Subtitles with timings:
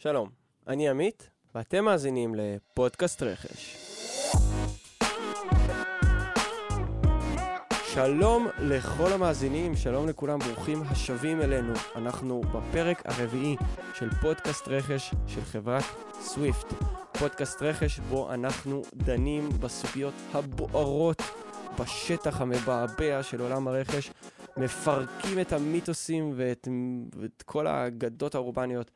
[0.00, 0.28] שלום,
[0.66, 3.76] אני עמית, ואתם מאזינים לפודקאסט רכש.
[7.94, 11.72] שלום לכל המאזינים, שלום לכולם, ברוכים השבים אלינו.
[11.96, 13.56] אנחנו בפרק הרביעי
[13.94, 15.84] של פודקאסט רכש של חברת
[16.20, 16.66] סוויפט.
[17.18, 21.22] פודקאסט רכש בו אנחנו דנים בסוגיות הבוערות
[21.80, 24.10] בשטח המבעבע של עולם הרכש,
[24.56, 26.68] מפרקים את המיתוסים ואת,
[27.20, 28.90] ואת כל האגדות האורבניות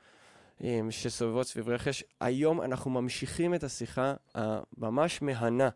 [0.91, 2.05] שסובבות סביב רכש.
[2.21, 5.69] היום אנחנו ממשיכים את השיחה הממש מהנה,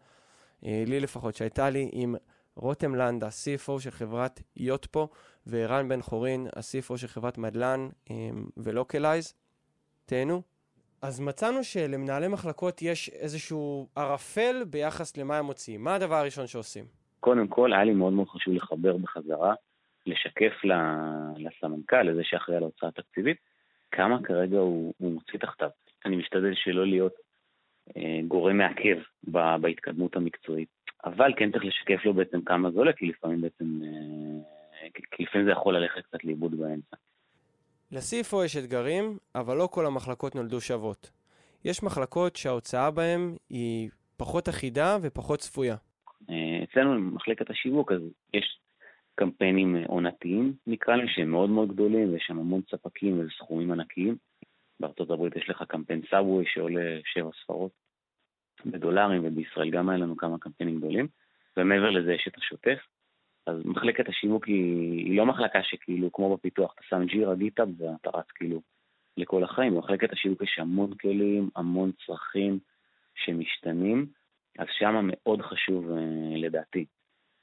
[0.66, 2.15] אה, לי לפחות, שהייתה לי עם
[2.56, 5.09] רותם לנדה, CFO של חברת Yotpo,
[5.46, 7.88] וערן בן חורין, ה-CFO של חברת מדלן
[8.56, 9.34] ו Localize.
[10.07, 10.43] תהנו.
[11.02, 15.84] אז מצאנו שלמנהלי מחלקות יש איזשהו ערפל ביחס למה הם מוציאים.
[15.84, 16.84] מה הדבר הראשון שעושים?
[17.21, 19.55] קודם כל, היה לי מאוד מאוד חשוב לחבר בחזרה,
[20.07, 20.52] לשקף
[21.37, 23.37] לסמנכ"ל, לזה שאחראי על ההוצאה התקציבית,
[23.96, 25.68] כמה כרגע הוא, הוא מוציא תחתיו.
[26.04, 27.12] אני משתדל שלא להיות
[27.96, 30.68] אה, גורם מעכב ב, בהתקדמות המקצועית,
[31.04, 35.46] אבל כן צריך לשקף לו בעצם כמה זה עולה, כי לפעמים בעצם, אה, כי לפעמים
[35.46, 36.96] זה יכול ללכת קצת לאיבוד באמצע.
[37.93, 41.10] ל-CFO יש אתגרים, אבל לא כל המחלקות נולדו שוות.
[41.65, 45.76] יש מחלקות שההוצאה בהן היא פחות אחידה ופחות צפויה.
[46.30, 48.01] אה, אצלנו במחלקת השיווק, אז
[48.34, 48.59] יש
[49.16, 54.16] קמפיינים עונתיים, נקרא להם, שהם מאוד מאוד גדולים, ויש שם המון ספקים וזה סכומים ענקיים.
[54.80, 57.70] בארצות הברית יש לך קמפיין סאבווי שעולה שבע ספרות
[58.66, 61.06] בדולרים, ובישראל גם היה לנו כמה קמפיינים גדולים,
[61.56, 62.78] ומעבר לזה יש את השוטף.
[63.46, 68.10] אז מחלקת השיווק היא, היא לא מחלקה שכאילו, כמו בפיתוח, אתה שם ג'ירה גיטאב ואתה
[68.14, 68.62] רץ כאילו
[69.16, 69.75] לכל החיים.
[69.75, 72.59] במחלקת השיווק יש המון כלים, המון צרכים
[73.14, 74.06] שמשתנים,
[74.59, 76.84] אז שמה מאוד חשוב אה, לדעתי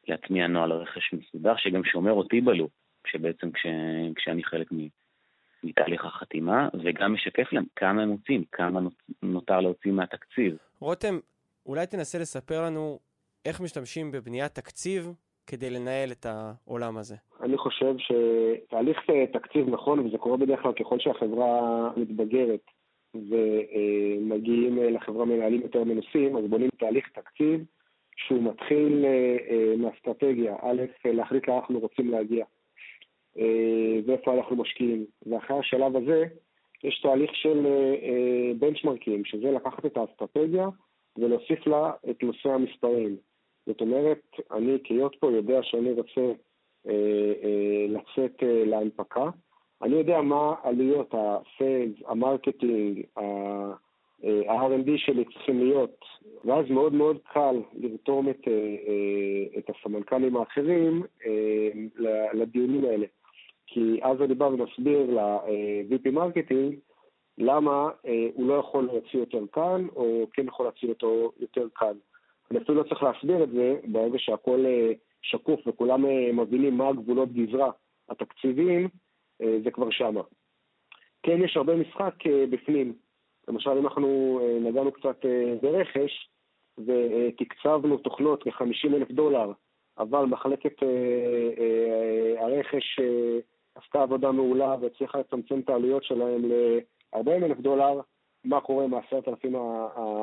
[0.07, 2.71] להטמיע נוהל רכש מסודר, שגם שומר אותי בלופ,
[3.07, 3.65] שבעצם כש,
[4.15, 4.67] כשאני חלק
[5.63, 8.79] מתהליך החתימה, וגם משקף להם כמה הם מוצאים, כמה
[9.23, 10.57] נותר להוציא מהתקציב.
[10.79, 11.19] רותם,
[11.65, 12.99] אולי תנסה לספר לנו
[13.45, 15.13] איך משתמשים בבניית תקציב
[15.47, 17.15] כדי לנהל את העולם הזה?
[17.41, 18.97] אני חושב שתהליך
[19.33, 22.61] תקציב נכון, וזה קורה בדרך כלל ככל שהחברה מתבגרת
[23.15, 27.65] ומגיעים לחברה מנהלים יותר מנוסים, אז בונים תהליך תקציב
[28.17, 32.45] שהוא מתחיל אה, אה, מאסטרטגיה, א', להחליט לאן אנחנו רוצים להגיע
[33.37, 35.05] אה, ואיפה אנחנו משקיעים.
[35.25, 36.25] ואחרי השלב הזה
[36.83, 37.67] יש תהליך של
[38.59, 40.67] בנצ'מרקים, שזה לקחת את האסטרטגיה
[41.17, 43.17] ולהוסיף לה את נושא המספרים.
[43.65, 46.21] זאת אומרת, אני כהיות פה יודע שאני רוצה
[46.87, 49.29] אה, אה, לצאת אה, להנפקה.
[49.81, 53.03] אני יודע מה עלויות ה-Sales, ה-Marketing,
[54.23, 56.05] ה-R&D שלי צריכים להיות,
[56.45, 61.69] ואז מאוד מאוד קל לרתום את, אה, אה, את הסמנכ"לים האחרים אה,
[62.33, 63.05] לדיונים האלה.
[63.67, 66.75] כי אז אני בא ומסביר ל- VP Marketing
[67.37, 67.89] למה
[68.33, 71.93] הוא לא יכול להוציא עוד שקל, או כן יכול להוציא אותו יותר קל.
[72.51, 74.65] אני אפילו לא צריך להסביר את זה, ברגע שהכל
[75.21, 77.71] שקוף וכולם מבינים מה הגבולות גזרה
[78.09, 78.87] התקציביים,
[79.39, 80.21] זה כבר שמה.
[81.23, 82.15] כן, יש הרבה משחק
[82.49, 82.93] בפנים.
[83.47, 85.25] למשל, אם אנחנו נגענו קצת
[85.61, 86.29] ברכש,
[86.77, 89.51] ותקצבנו תוכנות ב-50 אלף דולר,
[89.97, 90.73] אבל מחלקת
[92.37, 92.99] הרכש
[93.75, 98.01] עשתה עבודה מעולה והצליחה לצמצם את העלויות שלהם ל-40 אלף דולר,
[98.43, 99.55] מה קורה עם העשרת אלפים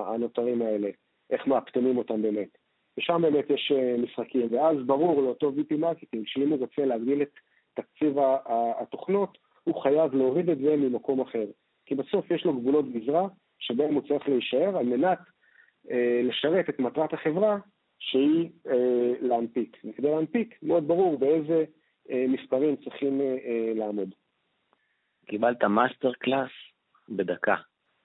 [0.07, 0.91] הנותרים האלה?
[1.31, 2.59] איך מאפטמים אותם באמת.
[2.99, 7.31] ושם באמת יש משחקים, ואז ברור לאותו VP Marketing שאם הוא רוצה להגדיל את
[7.75, 8.17] תקציב
[8.81, 11.47] התוכנות, הוא חייב להוריד את זה ממקום אחר.
[11.91, 13.29] כי בסוף יש לו גבולות גזרה
[13.59, 15.19] שבהם הוא צריך להישאר על מנת
[15.91, 17.59] אה, לשרת את מטרת החברה
[17.99, 19.77] שהיא אה, להנפיק.
[19.85, 21.65] וכדי להנפיק, מאוד ברור באיזה
[22.11, 24.09] אה, מספרים צריכים אה, אה, לעמוד.
[25.27, 26.51] קיבלת master class
[27.09, 27.57] בדקה,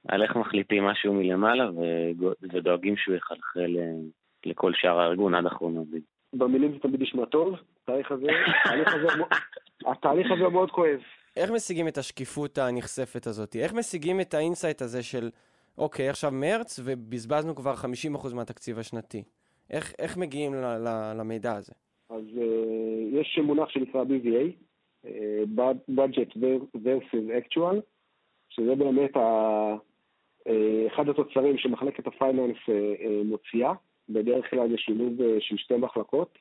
[0.08, 1.70] על איך מחליטים משהו מלמעלה
[2.54, 3.92] ודואגים שהוא יחלחל אה,
[4.46, 6.02] לכל שאר הארגון עד אחרון עובד.
[6.34, 8.28] במילים זה תמיד נשמע טוב, התהליך הזה,
[9.86, 11.00] התהליך הזה מאוד כואב.
[11.38, 13.56] איך משיגים את השקיפות הנכספת הזאת?
[13.56, 15.30] איך משיגים את ה-insight הזה של,
[15.78, 19.24] אוקיי, עכשיו מרץ, ובזבזנו כבר 50% מהתקציב השנתי?
[19.70, 21.74] איך, איך מגיעים ל, ל, למידע הזה?
[22.10, 24.52] אז אה, יש מונח שנקרא BVA,
[25.06, 25.10] uh,
[25.90, 26.38] Budget
[26.76, 27.76] versus Actual,
[28.50, 29.74] שזה באמת ה,
[30.48, 30.52] uh,
[30.88, 33.74] אחד התוצרים שמחלקת הפייננס uh, uh, מוציאה.
[34.10, 36.38] בדרך כלל זה שילוב uh, של שתי מחלקות.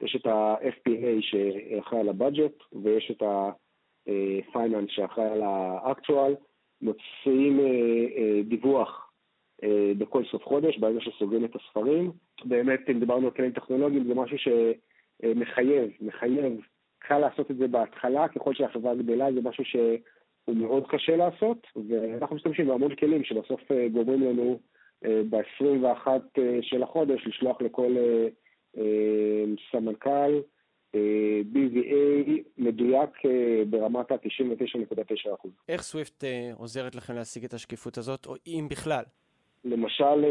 [0.00, 2.52] יש את ה-FPA שאחראי על הבאג'ט,
[2.82, 3.22] ויש את
[4.08, 6.34] ה-Finance שאחראי על ה-Actual.
[6.82, 9.12] מוציאים uh, uh, דיווח
[9.62, 9.66] uh,
[9.98, 12.12] בכל סוף חודש, ברגע שסוגרים את הספרים.
[12.44, 14.48] באמת, אם דיברנו על כלים טכנולוגיים, זה משהו ש...
[16.00, 16.60] מחייב.
[16.98, 19.64] קל לעשות את זה בהתחלה, ככל שהחברה גדלה זה משהו
[20.44, 23.60] הוא מאוד קשה לעשות, ואנחנו משתמשים בהמון כלים שבסוף
[23.92, 24.58] גורמים לנו
[25.02, 26.08] ב-21
[26.62, 27.96] של החודש לשלוח לכל
[29.70, 30.40] סמנכ"ל
[31.52, 33.10] BVA מדויק
[33.70, 35.48] ברמת ה-99.9%.
[35.68, 36.24] איך סוויפט
[36.58, 39.02] עוזרת לכם להשיג את השקיפות הזאת, או אם בכלל?
[39.64, 40.24] למשל,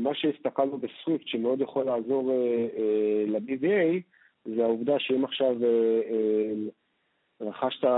[0.00, 2.32] מה שהסתכלנו בסוויפט שמאוד יכול לעזור
[3.26, 4.00] ל-BVA,
[4.44, 5.56] זה העובדה שאם עכשיו
[7.40, 7.88] רכשת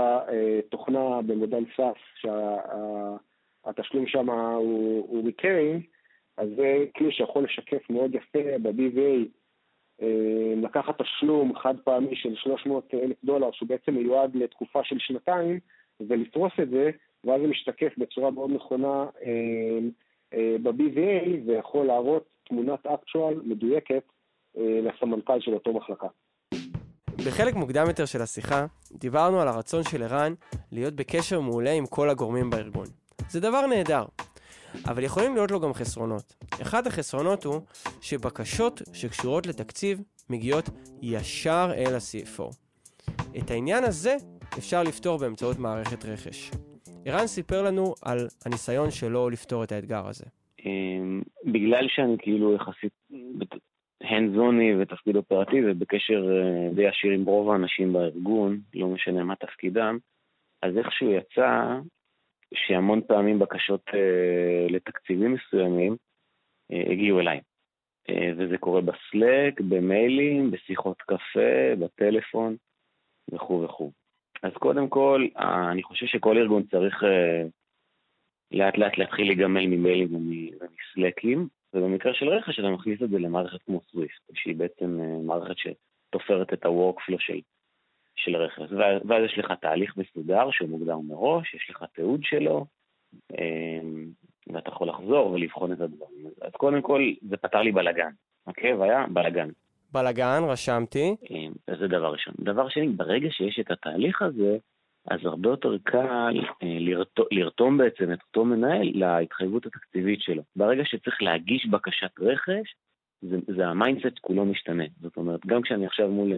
[0.69, 2.29] תוכנה במודל SaaS,
[3.65, 5.81] שהתשלום שם הוא recurring,
[6.37, 9.27] אז זה כלי שיכול לשקף מאוד יפה ב-BVA,
[10.55, 15.59] לקחת תשלום חד פעמי של 300 אלף דולר, שהוא בעצם מיועד לתקופה של שנתיים,
[15.99, 16.89] ולפרוס את זה,
[17.23, 19.05] ואז זה משתקף בצורה מאוד נכונה
[20.33, 24.03] ב-BVA, ויכול להראות תמונת אקטואל מדויקת
[24.55, 26.07] לסמנכ"ל של אותו מחלקה.
[27.27, 30.33] בחלק מוקדם יותר של השיחה, דיברנו על הרצון של ערן
[30.71, 32.85] להיות בקשר מעולה עם כל הגורמים בארגון.
[33.29, 34.05] זה דבר נהדר,
[34.87, 36.35] אבל יכולים להיות לו גם חסרונות.
[36.61, 37.61] אחד החסרונות הוא
[38.01, 40.69] שבקשות שקשורות לתקציב מגיעות
[41.01, 42.55] ישר אל ה-CFO.
[43.37, 44.15] את העניין הזה
[44.57, 46.51] אפשר לפתור באמצעות מערכת רכש.
[47.05, 50.25] ערן סיפר לנו על הניסיון שלו לפתור את האתגר הזה.
[50.65, 52.93] אמ, בגלל שאני כאילו יחסית
[54.01, 59.97] הנדזוני ותפקיד אופרטיבי בקשר אה, די עשיר עם רוב האנשים בארגון, לא משנה מה תפקידם,
[60.61, 61.79] אז איכשהו יצא
[62.55, 65.95] שהמון פעמים בקשות אה, לתקציבים מסוימים
[66.71, 67.39] אה, הגיעו אליי.
[68.09, 72.55] אה, וזה קורה בסלק, במיילים, בשיחות קפה, בטלפון
[73.31, 73.91] וכו' וכו'.
[74.43, 77.43] אז קודם כל, אה, אני חושב שכל ארגון צריך אה,
[78.51, 83.81] לאט לאט להתחיל להיגמל ממיילים ומסלקים, ובמקרה של רכש אתה מכניס את זה למערכת כמו
[83.81, 87.39] סוויפט, שהיא בעצם אה, מערכת שתופרת את ה-workflow של
[88.15, 88.71] של רכס.
[89.05, 92.65] ואז יש לך תהליך מסודר שהוא מוגדר מראש, יש לך תיעוד שלו,
[93.31, 94.05] אמ,
[94.47, 96.25] ואתה יכול לחזור ולבחון את הדברים.
[96.41, 98.11] אז קודם כל, זה פתר לי בלאגן,
[98.47, 98.73] אוקיי?
[98.73, 99.49] והיה בלאגן.
[99.91, 101.15] בלאגן, רשמתי.
[101.29, 102.33] אמ, זה דבר ראשון.
[102.39, 104.57] דבר שני, ברגע שיש את התהליך הזה,
[105.07, 110.43] אז הרבה יותר קל אה, לרתום, לרתום בעצם את אותו מנהל להתחייבות התקציבית שלו.
[110.55, 112.75] ברגע שצריך להגיש בקשת רכש,
[113.21, 114.83] זה, זה ה-mindset כולו משתנה.
[115.01, 116.33] זאת אומרת, גם כשאני עכשיו מול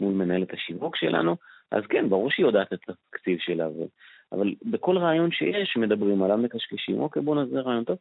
[0.00, 1.36] מול מנהלת השיווק שלנו,
[1.70, 3.84] אז כן, ברור שהיא יודעת את התקציב שלה, ו...
[4.32, 7.98] אבל בכל רעיון שיש, מדברים עליו, מקשקשים, אוקיי, בוא נעשה רעיון טוב,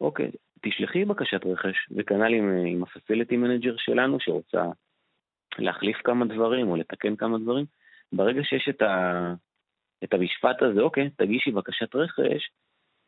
[0.00, 0.30] אוקיי,
[0.62, 4.64] תשלחי בקשת רכש, וכנ"ל עם, עם ה-facility manager שלנו, שרוצה
[5.58, 7.64] להחליף כמה דברים או לתקן כמה דברים,
[8.12, 9.34] ברגע שיש את, ה,
[10.04, 12.50] את המשפט הזה, אוקיי, תגישי בקשת רכש,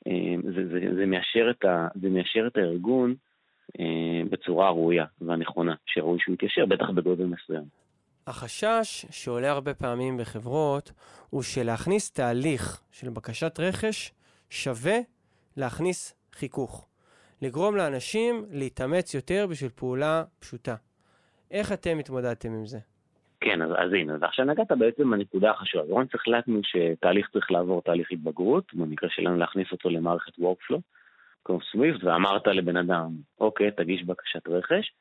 [0.07, 3.15] אה, זה, זה, זה, מיישר את ה, זה מיישר את הארגון
[3.81, 7.65] אה, בצורה הראויה והנכונה, שראוי שהוא יתיישר, בטח בגודל מסוים.
[8.29, 10.93] החשש שעולה הרבה פעמים בחברות
[11.31, 14.13] הוא שלהכניס תהליך של בקשת רכש
[14.51, 14.99] שווה
[15.57, 16.89] להכניס חיכוך.
[17.43, 20.75] לגרום לאנשים להתאמץ יותר בשביל פעולה פשוטה.
[21.51, 22.79] איך אתם התמודדתם עם זה?
[23.41, 25.85] כן, אז, אז הנה, ועכשיו נגעת בעצם בנקודה החשובה.
[25.85, 30.81] ברגע שהחלטנו שתהליך צריך לעבור תהליך התבגרות, במקרה שלנו להכניס אותו למערכת Workflow,
[31.45, 33.11] כמו סוויפט, ואמרת לבן אדם,
[33.41, 34.93] אוקיי, תגיש בקשת רכש.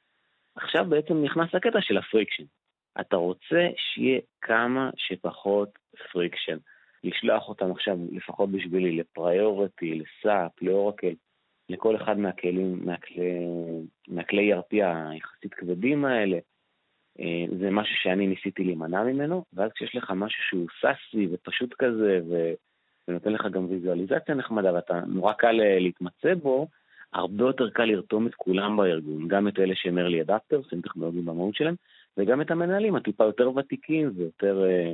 [0.55, 2.43] עכשיו בעצם נכנס הקטע של ה-friction.
[3.01, 5.69] אתה רוצה שיהיה כמה שפחות
[6.11, 6.57] friction.
[7.03, 11.13] לשלוח אותם עכשיו, לפחות בשבילי, לפריוריטי, לסאפ, לאורקל,
[11.69, 13.39] לכל אחד מהכלים, מהכלי,
[14.07, 16.37] מהכלי ERP היחסית כבדים האלה.
[17.19, 22.19] אה, זה משהו שאני ניסיתי להימנע ממנו, ואז כשיש לך משהו שהוא SaaS-י ופשוט כזה,
[22.29, 22.53] ו...
[23.07, 26.67] ונותן לך גם ויזואליזציה נחמדה, ואתה נורא קל אה, להתמצא בו,
[27.13, 31.25] הרבה יותר קל לרתום את כולם בארגון, גם את אלה שהם early adapters, הם טכנולוגיים
[31.25, 31.75] במהות שלהם,
[32.17, 34.93] וגם את המנהלים הטיפה יותר ותיקים ויותר אה,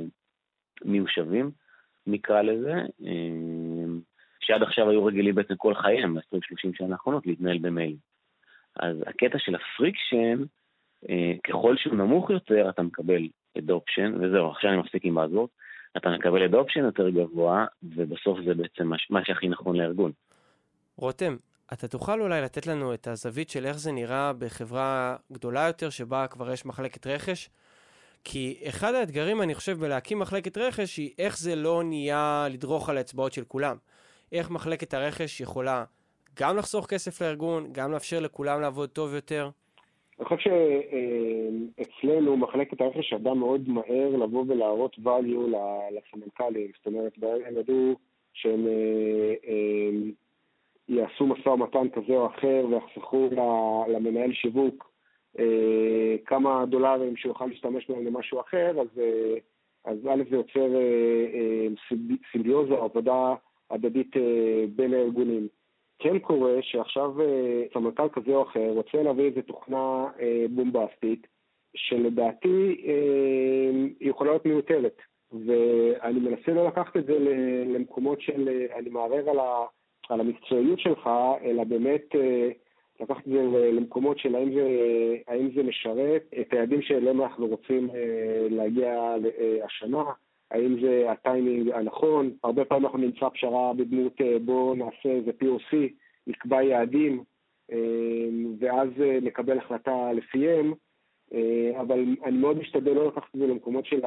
[0.84, 1.50] מיושבים,
[2.06, 2.74] נקרא לזה,
[3.06, 3.84] אה,
[4.40, 7.96] שעד עכשיו היו רגילים בעצם כל חייהם, ב-20-30 שנה האחרונות, להתנהל במייל.
[8.76, 10.42] אז הקטע של ה-friction,
[11.08, 15.48] אה, ככל שהוא נמוך יותר, אתה מקבל adoption, וזהו, עכשיו אני מפסיק עם buzzword,
[15.96, 20.12] אתה מקבל adoption יותר גבוה, ובסוף זה בעצם מה שהכי נכון לארגון.
[20.96, 21.36] רותם,
[21.72, 26.26] אתה תוכל אולי לתת לנו את הזווית של איך זה נראה בחברה גדולה יותר, שבה
[26.26, 27.50] כבר יש מחלקת רכש?
[28.24, 32.96] כי אחד האתגרים, אני חושב, בלהקים מחלקת רכש, היא איך זה לא נהיה לדרוך על
[32.96, 33.76] האצבעות של כולם.
[34.32, 35.84] איך מחלקת הרכש יכולה
[36.40, 39.50] גם לחסוך כסף לארגון, גם לאפשר לכולם לעבוד טוב יותר.
[40.18, 40.50] אני חושב
[41.78, 45.56] שאצלנו מחלקת הרכש ידעה מאוד מהר לבוא ולהראות value
[45.90, 46.70] לסמנכ"לים.
[46.76, 47.12] זאת אומרת,
[47.46, 47.94] הם ידעו
[48.32, 49.90] שהם אה, אה,
[50.88, 53.28] יעשו משא ומתן כזה או אחר ויחסכו
[53.88, 54.90] למנהל שיווק
[55.38, 59.34] אה, כמה דולרים שהוא יוכל להשתמש בהם למשהו אחר, אז, אה,
[59.84, 60.68] אז א' זה יוצר
[62.32, 63.34] סימביוזה, עבודה
[63.70, 64.16] הדדית
[64.76, 65.48] בין הארגונים.
[65.98, 67.12] כן קורה שעכשיו
[67.72, 70.06] סמנכ"ל כזה או אחר רוצה להביא איזה תוכנה
[70.50, 71.26] בומבסטית,
[71.76, 72.84] שלדעתי
[74.00, 75.02] יכולה להיות מיותרת.
[75.32, 77.18] ואני מנסה לא לקחת את זה
[77.66, 78.48] למקומות של,
[78.78, 79.64] אני מערער על, ה,
[80.08, 81.10] על המקצועיות שלך,
[81.44, 82.50] אלא באמת אה,
[83.00, 83.42] לקחת את זה
[83.72, 84.66] למקומות של האם זה,
[85.28, 88.92] האם זה משרת את היעדים שאליהם אנחנו רוצים אה, להגיע
[89.40, 90.04] אה, השנה,
[90.50, 95.76] האם זה הטיימינג הנכון, הרבה פעמים אנחנו נמצא פשרה בדמות בואו נעשה איזה POC,
[96.26, 97.24] נקבע יעדים,
[98.58, 98.88] ואז
[99.22, 100.74] נקבל החלטה לפיהם,
[101.80, 104.00] אבל אני מאוד משתדל לא לקחת את זה למקומות של.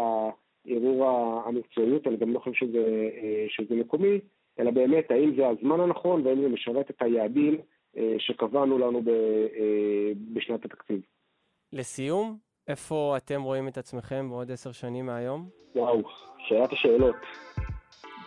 [0.68, 1.06] ערעור
[1.46, 4.20] המקצועיות, אני גם לא חושב שזה, אה, שזה מקומי,
[4.60, 7.58] אלא באמת האם זה הזמן הנכון והאם זה משרת את היעדים
[7.98, 11.02] אה, שקבענו לנו אה, בשנת התקציב.
[11.74, 12.38] לסיום,
[12.68, 15.50] איפה אתם רואים את עצמכם בעוד עשר שנים מהיום?
[15.76, 16.02] וואו,
[16.48, 17.16] שאלת השאלות.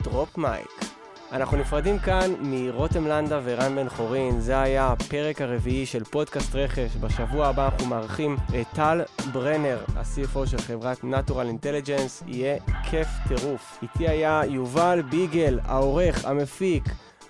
[0.05, 0.80] דרופ מייק.
[1.33, 6.97] אנחנו נפרדים כאן מרותם לנדה ורן בן חורין, זה היה הפרק הרביעי של פודקאסט רכש.
[6.97, 12.59] בשבוע הבא אנחנו מארחים את טל ברנר, ה-CFO של חברת Natural Intelligence, יהיה
[12.91, 13.79] כיף טירוף.
[13.83, 16.85] איתי היה יובל ביגל, העורך, המפיק,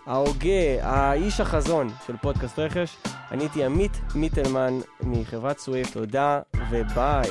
[0.07, 2.97] ההוגה, האיש החזון של פודקאסט רכש.
[3.31, 6.41] אני הייתי עמית מיטלמן מחברת סוויפט, תודה
[6.71, 7.31] וביי.